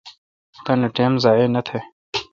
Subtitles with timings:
[0.63, 1.77] تانی ٹیم ضایع نہ تہ